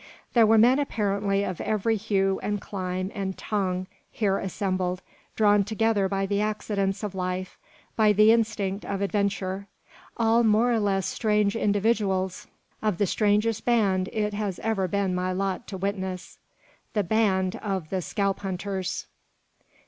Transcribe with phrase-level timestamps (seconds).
[0.33, 5.03] There were men apparently of every hue and clime and tongue here assembled,
[5.35, 7.59] drawn together by the accidents of life,
[7.95, 9.67] by the instinct of adventure
[10.17, 12.47] all more or less strange individuals
[12.81, 16.39] of the strangest band it has ever been my lot to witness:
[16.93, 19.05] the band of the Scalp Hunters!